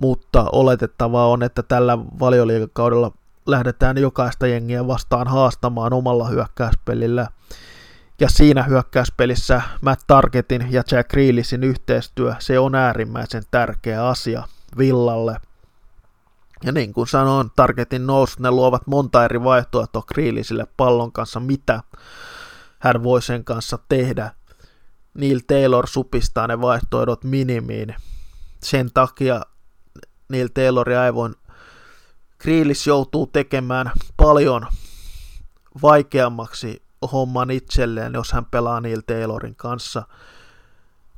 [0.00, 3.12] mutta oletettavaa on, että tällä valioliikakaudella
[3.46, 7.28] lähdetään jokaista jengiä vastaan haastamaan omalla hyökkäyspelillä.
[8.20, 14.42] Ja siinä hyökkäyspelissä Matt Targetin ja Jack Grealishin yhteistyö, se on äärimmäisen tärkeä asia
[14.78, 15.36] Villalle.
[16.64, 21.80] Ja niin kuin sanoin, Targetin nousu, ne luovat monta eri vaihtoehtoa Grealishille pallon kanssa, mitä
[22.78, 24.30] hän voi sen kanssa tehdä.
[25.14, 27.94] Neil Taylor supistaa ne vaihtoehdot minimiin.
[28.62, 29.40] Sen takia
[30.28, 31.30] Neil Tayloria ei voi
[32.38, 34.66] Grealish joutuu tekemään paljon
[35.82, 40.02] vaikeammaksi homman itselleen, jos hän pelaa Neil Taylorin kanssa,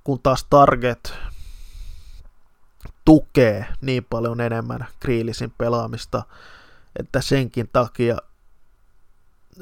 [0.05, 1.14] kun taas Target
[3.05, 6.23] tukee niin paljon enemmän Grealishin pelaamista,
[6.99, 8.16] että senkin takia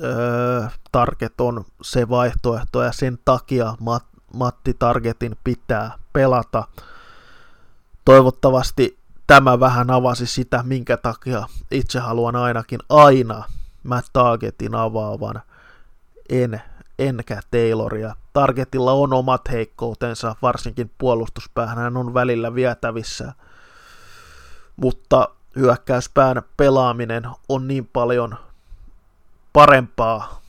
[0.03, 6.65] öö, Target on se vaihtoehto ja sen takia Mat- Matti Targetin pitää pelata.
[8.05, 13.45] Toivottavasti tämä vähän avasi sitä, minkä takia itse haluan ainakin aina
[13.83, 15.43] Matt Targetin avaavan,
[16.29, 16.63] en,
[16.99, 18.17] enkä Tayloria.
[18.33, 23.33] Targetilla on omat heikkoutensa, varsinkin puolustuspäähän hän on välillä vietävissä,
[24.77, 28.37] mutta hyökkäyspään pelaaminen on niin paljon
[29.53, 30.41] parempaa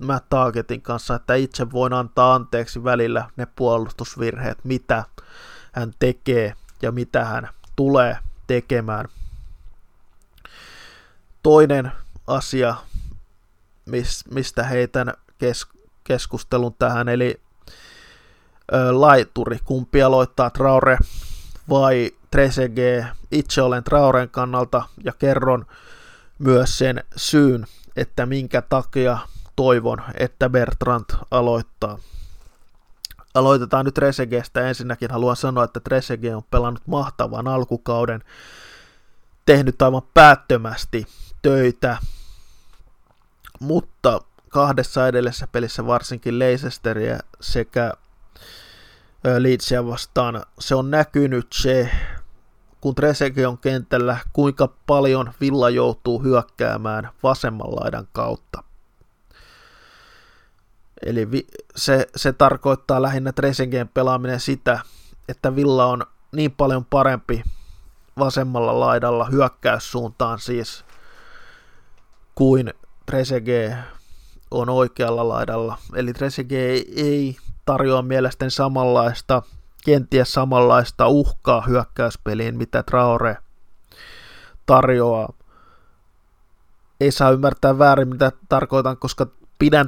[0.00, 5.04] Matt Targetin kanssa, että itse voin antaa anteeksi välillä ne puolustusvirheet, mitä
[5.72, 9.08] hän tekee ja mitä hän tulee tekemään.
[11.42, 11.92] Toinen
[12.26, 12.74] asia,
[14.30, 15.66] mistä heitän kes-
[16.04, 17.40] keskustelun tähän, eli
[18.72, 20.98] ö, laituri, kumpi aloittaa Traore
[21.68, 23.04] vai Trezeguet.
[23.30, 25.66] Itse olen Traoren kannalta ja kerron
[26.38, 29.18] myös sen syyn, että minkä takia
[29.56, 31.98] toivon, että Bertrand aloittaa.
[33.36, 34.68] Aloitetaan nyt Tresegestä.
[34.68, 38.24] Ensinnäkin haluan sanoa, että Tresege on pelannut mahtavan alkukauden,
[39.46, 41.06] tehnyt aivan päättömästi
[41.42, 41.98] töitä,
[43.60, 47.92] mutta kahdessa edellisessä pelissä varsinkin Leicesteria sekä
[49.38, 51.90] Leedsia vastaan se on näkynyt se,
[52.80, 58.62] kun Tresege on kentällä, kuinka paljon Villa joutuu hyökkäämään vasemman laidan kautta.
[61.02, 64.80] Eli vi- se, se tarkoittaa lähinnä Trezeguet'n pelaaminen sitä,
[65.28, 67.42] että Villa on niin paljon parempi
[68.18, 70.84] vasemmalla laidalla hyökkäyssuuntaan siis
[72.34, 72.74] kuin
[73.06, 73.74] Trezeguet
[74.50, 75.78] on oikealla laidalla.
[75.94, 79.42] Eli Trezeguet ei tarjoa mielestäni samanlaista,
[79.84, 83.36] kenties samanlaista uhkaa hyökkäyspeliin, mitä Traore
[84.66, 85.32] tarjoaa.
[87.00, 89.26] Ei saa ymmärtää väärin, mitä tarkoitan, koska
[89.58, 89.86] pidän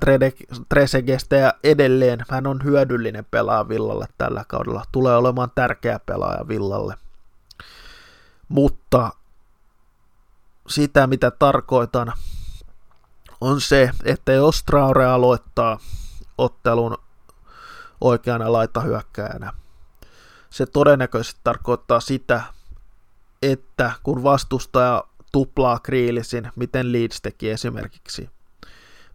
[0.69, 4.85] Trezegestä ja edelleen hän on hyödyllinen pelaaja Villalle tällä kaudella.
[4.93, 6.95] Tulee olemaan tärkeä pelaaja Villalle.
[8.49, 9.11] Mutta
[10.69, 12.13] sitä, mitä tarkoitan,
[13.41, 15.79] on se, että jos Traore aloittaa
[16.39, 16.99] ottelun
[18.01, 19.53] oikeana laitahyökkäjänä,
[20.51, 22.43] se todennäköisesti tarkoittaa sitä,
[23.43, 28.31] että kun vastustaja tuplaa kriilisin, miten Leeds teki esimerkiksi.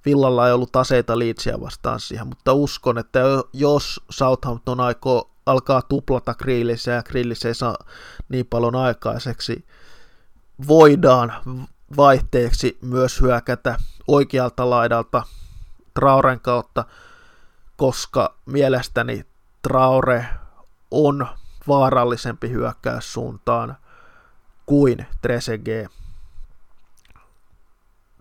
[0.05, 3.19] Villalla ei ollut aseita Leedsia vastaan siihen, mutta uskon, että
[3.53, 7.77] jos Southampton aikoo alkaa tuplata grillisiä ja grillis ei saa
[8.29, 9.65] niin paljon aikaiseksi,
[10.67, 11.33] voidaan
[11.97, 15.23] vaihteeksi myös hyökätä oikealta laidalta
[15.93, 16.85] Trauren kautta,
[17.77, 19.25] koska mielestäni
[19.61, 20.25] Traure
[20.91, 21.27] on
[21.67, 23.77] vaarallisempi hyökkäyssuuntaan
[24.65, 26.02] kuin Trezeguet.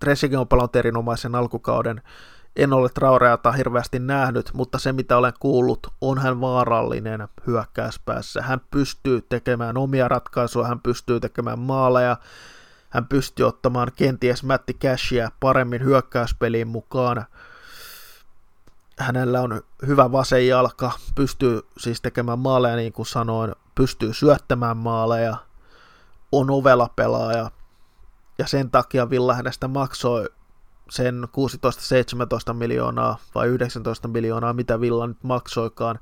[0.03, 2.03] Trezeguet on pelannut erinomaisen alkukauden.
[2.57, 8.43] En ole Traureata hirveästi nähnyt, mutta se mitä olen kuullut, on hän vaarallinen hyökkäyspäässä.
[8.43, 12.17] Hän pystyy tekemään omia ratkaisuja, hän pystyy tekemään maaleja,
[12.91, 17.25] hän pystyy ottamaan kenties Matti Cashia paremmin hyökkäyspeliin mukaan.
[18.99, 25.37] Hänellä on hyvä vasen jalka, pystyy siis tekemään maaleja niin kuin sanoin, pystyy syöttämään maaleja,
[26.33, 27.51] on ovela pelaaja,
[28.43, 30.31] ja sen takia Villa hänestä maksoi
[30.91, 31.25] sen
[32.51, 35.99] 16-17 miljoonaa vai 19 miljoonaa, mitä Villa nyt maksoikaan.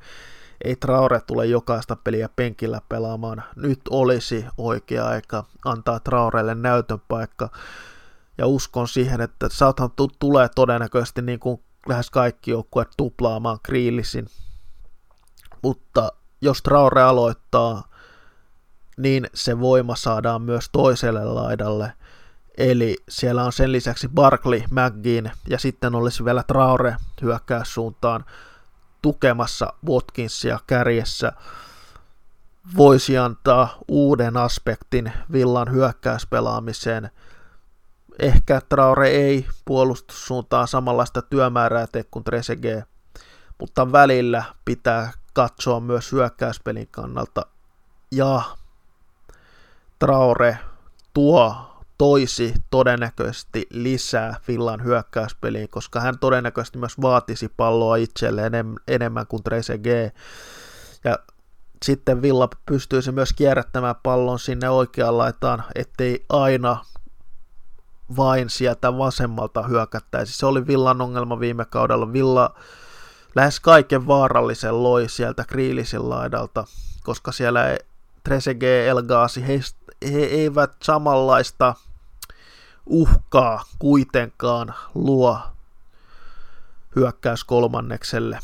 [0.65, 3.43] Ei Traore tule jokaista peliä penkillä pelaamaan.
[3.57, 7.49] Nyt olisi oikea aika antaa Traorelle näytön paikka.
[8.39, 14.27] Ja uskon siihen, että Southampton tulee todennäköisesti niin kuin lähes kaikki joukkueet tuplaamaan Kriilisin.
[15.63, 17.89] Mutta jos Traore aloittaa,
[18.97, 21.93] niin se voima saadaan myös toiselle laidalle–
[22.61, 28.25] Eli siellä on sen lisäksi Barkley, McGinn ja sitten olisi vielä Traore hyökkäyssuuntaan
[29.03, 31.33] tukemassa Watkinsia kärjessä.
[32.77, 37.11] Voisi antaa uuden aspektin Villan hyökkäyspelaamiseen.
[38.19, 42.85] Ehkä Traore ei puolustussuuntaan samanlaista työmäärää tee kuin Trezeguet,
[43.59, 47.47] mutta välillä pitää katsoa myös hyökkäyspelin kannalta.
[48.13, 48.43] Ja
[49.99, 50.59] Traore
[51.15, 51.70] tuo
[52.01, 58.53] toisi todennäköisesti lisää Villan hyökkäyspeliin, koska hän todennäköisesti myös vaatisi palloa itselleen
[58.89, 60.15] enemmän kuin Trezeguet.
[61.05, 61.19] Ja
[61.83, 66.85] sitten Villa pystyisi myös kierrättämään pallon sinne oikeaan laitaan, ettei aina
[68.17, 70.39] vain sieltä vasemmalta hyökättäisi.
[70.39, 72.13] Se oli Villan ongelma viime kaudella.
[72.13, 72.55] Villa
[73.35, 76.65] lähes kaiken vaarallisen loi sieltä Kriilisin laidalta,
[77.03, 77.79] koska siellä
[78.25, 79.61] Trezeguet, Elgaasi, he,
[80.13, 81.75] he eivät samanlaista
[82.87, 85.41] uhkaa kuitenkaan luo
[86.97, 88.39] hyökkäys kolmannekselle.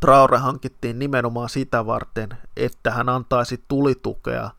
[0.00, 4.50] Traore hankittiin nimenomaan sitä varten, että hän antaisi tulitukea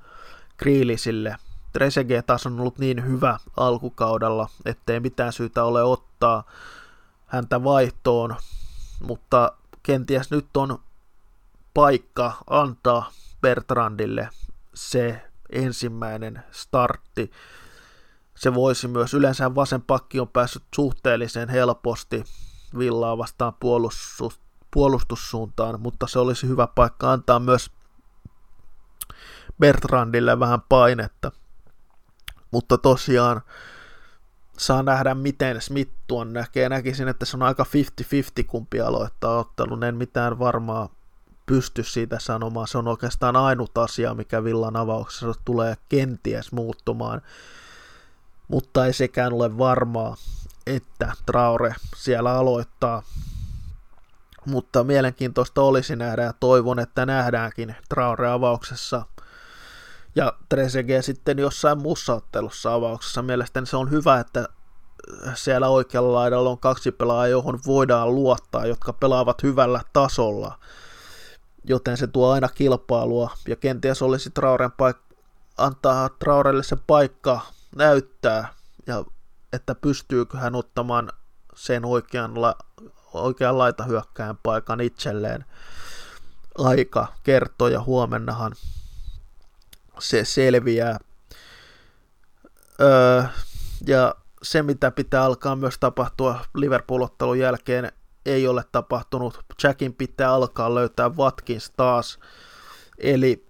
[0.57, 1.35] Kriilisille.
[1.73, 6.43] Trezeguet taas on ollut niin hyvä alkukaudella, ettei mitään syytä ole ottaa
[7.25, 8.35] häntä vaihtoon,
[8.99, 9.51] mutta
[9.83, 10.79] kenties nyt on
[11.73, 14.29] paikka antaa Bertrandille
[14.73, 17.31] se ensimmäinen startti
[18.39, 22.23] se voisi myös, yleensä vasen pakki on päässyt suhteellisen helposti
[22.77, 24.39] Villaa vastaan puolustus,
[24.71, 27.71] puolustussuuntaan, mutta se olisi hyvä paikka antaa myös
[29.59, 31.31] Bertrandille vähän painetta.
[32.51, 33.41] Mutta tosiaan
[34.57, 36.69] saa nähdä, miten Smith tuon näkee.
[36.69, 37.65] Näkisin, että se on aika
[38.41, 39.83] 50-50 kumpi aloittaa ottelun.
[39.83, 40.89] En mitään varmaa
[41.45, 42.67] pysty siitä sanomaan.
[42.67, 47.21] Se on oikeastaan ainut asia, mikä Villan avauksessa tulee kenties muuttumaan
[48.49, 50.15] mutta ei sekään ole varmaa,
[50.67, 53.03] että Traore siellä aloittaa.
[54.45, 59.05] Mutta mielenkiintoista olisi nähdä ja toivon, että nähdäänkin Traore avauksessa
[60.15, 63.21] ja Trezeguet sitten jossain muussa ottelussa avauksessa.
[63.21, 64.47] Mielestäni se on hyvä, että
[65.33, 70.59] siellä oikealla laidalla on kaksi pelaajaa, johon voidaan luottaa, jotka pelaavat hyvällä tasolla.
[71.63, 75.09] Joten se tuo aina kilpailua ja kenties olisi Trauren paikka
[75.57, 77.41] antaa Traurelle se paikka
[77.75, 78.53] näyttää,
[78.87, 79.05] ja
[79.53, 81.11] että pystyykö hän ottamaan
[81.55, 82.31] sen oikean,
[83.13, 85.45] oikean laita hyökkäjän paikan itselleen
[86.57, 88.51] aika kertoo ja huomennahan
[89.99, 90.99] se selviää.
[92.81, 93.23] Öö,
[93.87, 97.91] ja se, mitä pitää alkaa myös tapahtua Liverpool-ottelun jälkeen,
[98.25, 99.39] ei ole tapahtunut.
[99.63, 102.19] Jackin pitää alkaa löytää Watkins taas.
[102.97, 103.48] Eli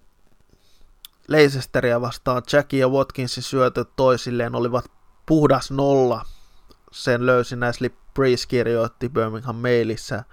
[1.29, 4.85] Leicesteria vastaan Jackie ja Watkinsin syötöt toisilleen olivat
[5.25, 6.25] puhdas nolla.
[6.91, 10.23] Sen löysi Näsli Breeze kirjoitti Birmingham Mailissä,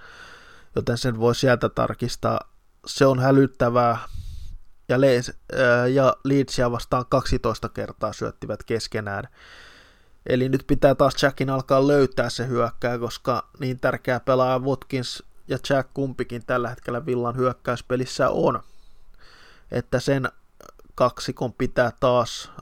[0.76, 2.40] joten sen voi sieltä tarkistaa.
[2.86, 3.98] Se on hälyttävää.
[4.88, 9.28] Ja, Leeds, äh, ja Leedsia vastaan 12 kertaa syöttivät keskenään.
[10.26, 15.58] Eli nyt pitää taas Jackin alkaa löytää se hyökkää, koska niin tärkeä pelaaja Watkins ja
[15.70, 18.62] Jack kumpikin tällä hetkellä Villan hyökkäyspelissä on.
[19.70, 20.28] Että sen
[20.96, 22.52] kaksikon pitää taas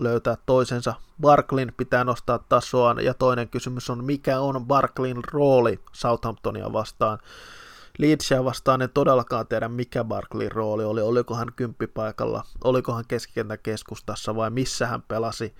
[0.00, 0.94] löytää toisensa.
[1.20, 7.18] Barklin pitää nostaa tasoaan ja toinen kysymys on, mikä on Barklin rooli Southamptonia vastaan.
[7.98, 11.00] Leedsia vastaan en todellakaan tiedä, mikä Barklin rooli oli.
[11.00, 15.54] Oliko hän kymppipaikalla, oliko hän keskikentän keskustassa vai missä hän pelasi.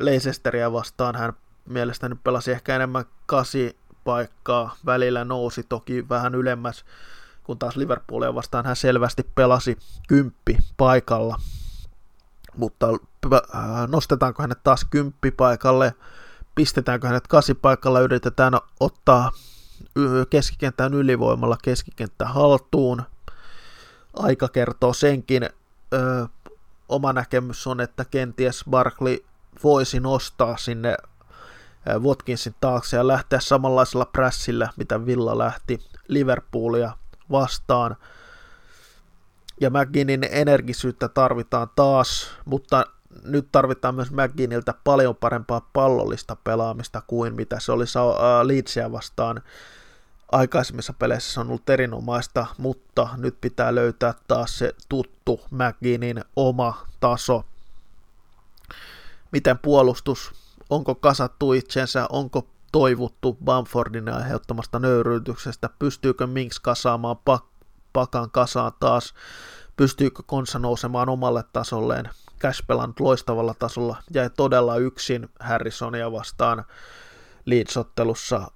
[0.00, 1.32] Leicesteria vastaan hän
[1.64, 6.84] mielestäni pelasi ehkä enemmän kasi paikkaa, välillä nousi toki vähän ylemmäs,
[7.46, 9.78] kun taas Liverpoolia vastaan hän selvästi pelasi
[10.08, 11.36] kymppi paikalla.
[12.56, 12.86] Mutta
[13.34, 13.40] äh,
[13.88, 15.94] nostetaanko hänet taas kymppi paikalle,
[16.54, 19.32] pistetäänkö hänet kasi paikalla, yritetään ottaa
[20.30, 23.02] keskikentän ylivoimalla keskikenttä haltuun.
[24.14, 25.42] Aika kertoo senkin.
[25.92, 26.26] Ö,
[26.88, 29.24] oma näkemys on, että kenties Barkley
[29.64, 30.96] voisi nostaa sinne
[31.98, 36.92] Watkinsin taakse ja lähteä samanlaisella prässillä, mitä Villa lähti Liverpoolia
[37.30, 37.96] vastaan.
[39.60, 42.84] Ja McGinnin energisyyttä tarvitaan taas, mutta
[43.24, 47.84] nyt tarvitaan myös McGinniltä paljon parempaa pallollista pelaamista kuin mitä se oli
[48.42, 49.42] Leedsia vastaan.
[50.32, 56.86] Aikaisemmissa peleissä se on ollut erinomaista, mutta nyt pitää löytää taas se tuttu McGinnin oma
[57.00, 57.44] taso
[59.36, 60.32] miten puolustus,
[60.70, 67.56] onko kasattu itsensä, onko toivuttu Bamfordin aiheuttamasta nöyryytyksestä, pystyykö Minks kasaamaan pak-
[67.92, 69.14] pakan kasaan taas,
[69.76, 72.08] pystyykö Konsa nousemaan omalle tasolleen,
[72.40, 76.64] Cash pelannut loistavalla tasolla, jäi todella yksin Harrisonia vastaan
[77.44, 78.50] Leeds-ottelussa,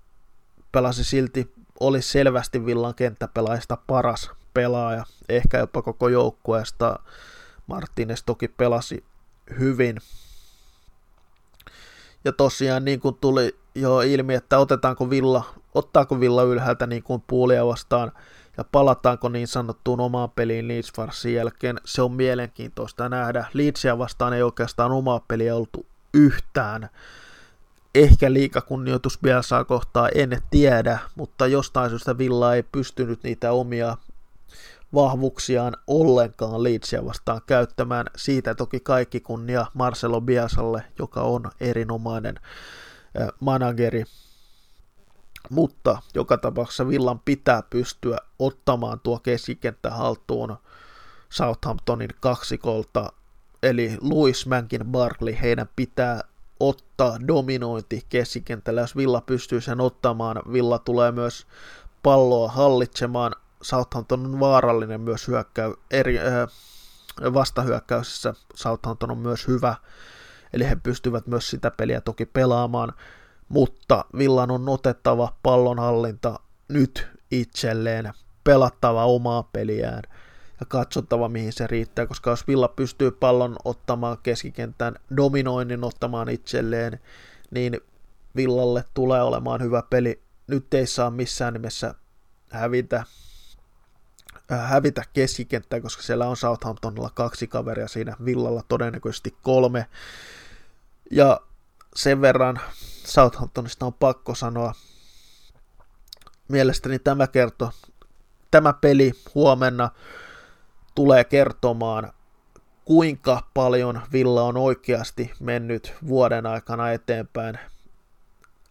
[0.73, 6.99] pelasi silti, oli selvästi Villan kenttäpelaajista paras pelaaja, ehkä jopa koko joukkueesta,
[7.67, 9.05] Martinez toki pelasi
[9.59, 9.97] hyvin,
[12.25, 15.45] ja tosiaan niin kuin tuli jo ilmi, että otetaanko Villa,
[15.75, 18.13] ottaako Villa ylhäältä niin kuin puolia vastaan
[18.57, 23.47] ja palataanko niin sanottuun omaan peliin Leeds Farsin jälkeen, se on mielenkiintoista nähdä.
[23.53, 26.89] Leedsia vastaan ei oikeastaan omaa peliä oltu yhtään.
[27.95, 33.97] Ehkä liikakunnioitus saa kohtaa, en tiedä, mutta jostain syystä Villa ei pystynyt niitä omia
[34.95, 38.07] vahvuuksiaan ollenkaan Leedsia vastaan käyttämään.
[38.17, 42.35] Siitä toki kaikki kunnia Marcelo Biasalle, joka on erinomainen
[43.41, 44.05] manageri.
[45.51, 50.57] Mutta joka tapauksessa Villan pitää pystyä ottamaan tuo keskikenttä haltuun
[51.29, 53.13] Southamptonin kaksikolta,
[53.63, 56.21] eli Louis Mankin Barkley, heidän pitää
[56.61, 58.81] ottaa dominointi keskikentällä.
[58.81, 61.47] Jos Villa pystyy sen ottamaan, Villa tulee myös
[62.03, 63.33] palloa hallitsemaan
[63.63, 66.25] Southampton on vaarallinen myös hyökkäy, eri, äh,
[67.35, 68.35] vastahyökkäyksessä.
[68.55, 69.75] Southampton on myös hyvä,
[70.53, 72.93] eli he pystyvät myös sitä peliä toki pelaamaan,
[73.49, 78.13] mutta Villan on otettava pallonhallinta nyt itselleen,
[78.45, 80.03] pelattava omaa peliään
[80.61, 87.01] ja katsottava mihin se riittää, koska jos Villa pystyy pallon ottamaan keskikentän dominoinnin ottamaan itselleen,
[87.51, 87.81] niin
[88.37, 90.23] Villalle tulee olemaan hyvä peli.
[90.47, 91.95] Nyt ei saa missään nimessä
[92.51, 93.05] hävitä
[94.57, 99.87] hävitä keskikenttää, koska siellä on Southamptonilla kaksi kaveria siinä, Villalla todennäköisesti kolme.
[101.11, 101.41] Ja
[101.97, 102.61] sen verran
[103.05, 104.73] Southamptonista on pakko sanoa,
[106.49, 107.71] mielestäni tämä kerto,
[108.51, 109.91] tämä peli huomenna
[110.95, 112.13] tulee kertomaan,
[112.85, 117.59] kuinka paljon Villa on oikeasti mennyt vuoden aikana eteenpäin,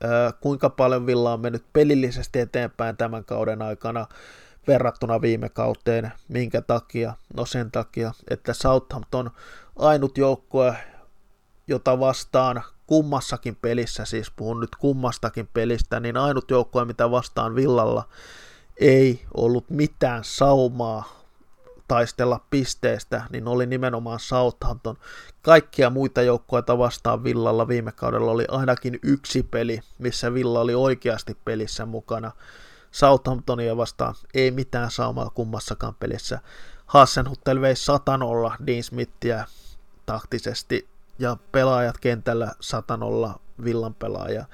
[0.03, 4.07] äh, kuinka paljon Villa on mennyt pelillisesti eteenpäin tämän kauden aikana,
[4.67, 6.11] verrattuna viime kauteen.
[6.27, 7.13] Minkä takia?
[7.35, 9.31] No sen takia, että Southampton
[9.75, 10.75] ainut joukkue,
[11.67, 18.09] jota vastaan kummassakin pelissä, siis puhun nyt kummastakin pelistä, niin ainut joukkue, mitä vastaan Villalla
[18.79, 21.19] ei ollut mitään saumaa
[21.87, 24.97] taistella pisteestä, niin oli nimenomaan Southampton.
[25.41, 31.37] Kaikkia muita joukkueita vastaan Villalla viime kaudella oli ainakin yksi peli, missä Villa oli oikeasti
[31.45, 32.31] pelissä mukana.
[32.91, 36.39] Southamptonia vastaan ei mitään saumaa kummassakaan pelissä.
[36.85, 38.19] Hassenhuttel vei 100
[38.67, 39.45] Dean Smithia
[40.05, 42.99] taktisesti ja pelaajat kentällä 100
[43.63, 44.45] Villan pelaaja.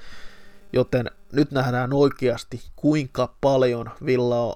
[0.73, 4.55] Joten nyt nähdään oikeasti, kuinka paljon Villa on,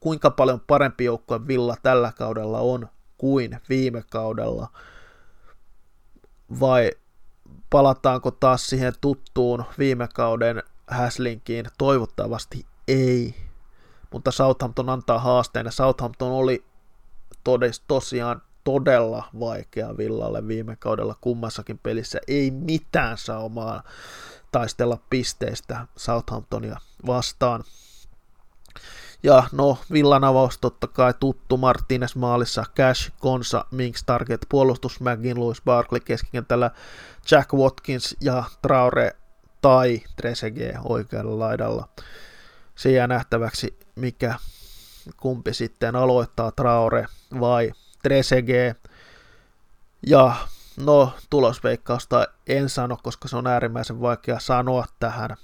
[0.00, 4.68] kuinka paljon parempi joukkue Villa tällä kaudella on kuin viime kaudella.
[6.60, 6.90] Vai
[7.70, 11.66] palataanko taas siihen tuttuun viime kauden Häslinkiin?
[11.78, 13.34] Toivottavasti ei.
[14.12, 16.64] Mutta Southampton antaa haasteen ja Southampton oli
[17.44, 22.20] todes, tosiaan todella vaikea Villalle viime kaudella kummassakin pelissä.
[22.28, 23.82] Ei mitään saumaa
[24.52, 26.76] taistella pisteistä Southamptonia
[27.06, 27.64] vastaan.
[29.22, 35.40] Ja no, Villan avaus totta kai tuttu Martinez maalissa, Cash, Konsa, Minks, Target, puolustus, McGinn,
[35.40, 36.70] Louis Barkley keskikentällä,
[37.30, 39.16] Jack Watkins ja Traore
[39.60, 41.88] tai Trezeguet oikealla laidalla.
[42.78, 44.34] Se jää nähtäväksi, mikä
[45.16, 47.06] kumpi sitten aloittaa, Traore
[47.40, 47.72] vai
[48.02, 48.90] Trezeguet.
[50.06, 50.34] Ja
[50.76, 55.36] no, tulosveikkausta en sano, koska se on äärimmäisen vaikea sanoa tähän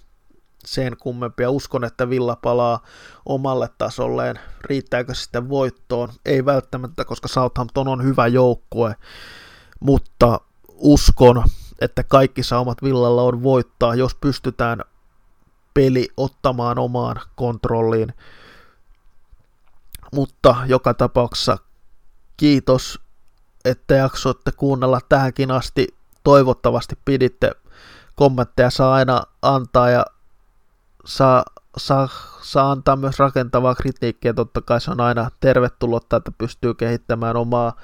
[0.65, 1.51] sen kummempia.
[1.51, 2.83] Uskon, että Villa palaa
[3.27, 4.41] omalle tasolleen.
[4.61, 6.09] Riittääkö sitten voittoon?
[6.25, 8.97] Ei välttämättä, koska Southampton on hyvä joukkue,
[9.81, 11.45] mutta uskon,
[11.81, 14.85] että kaikki saumat Villalla on voittaa, jos pystytään
[15.75, 18.15] peli ottamaan omaan kontrolliin.
[20.15, 21.59] Mutta joka tapauksessa
[22.37, 23.01] kiitos,
[23.65, 25.87] että jaksoitte kuunnella tähänkin asti.
[26.25, 27.53] Toivottavasti piditte
[28.17, 30.07] kommentteja saa aina antaa ja
[31.05, 31.45] saa,
[31.77, 32.09] saa,
[32.43, 34.35] saa antaa myös rakentavaa kritiikkiä.
[34.35, 37.77] Totta kai se on aina tervetullut, että pystyy kehittämään omaa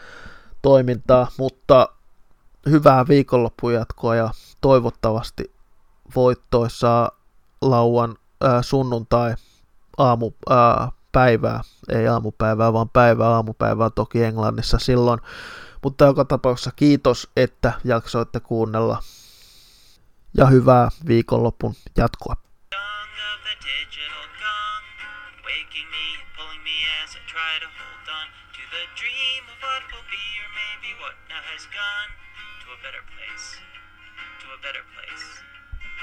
[0.62, 1.88] toimintaa, mutta
[2.70, 4.30] hyvää viikonloppuun jatkoa ja
[4.61, 5.55] toivottavasti
[6.16, 7.12] voittoissa
[7.62, 9.34] lauan ää, sunnuntai
[9.98, 15.20] aamu ää, päivää, ei aamupäivää, vaan päivää aamupäivää toki Englannissa silloin.
[15.82, 19.02] Mutta joka tapauksessa kiitos, että jaksoitte kuunnella
[20.36, 22.36] ja hyvää viikonlopun jatkoa.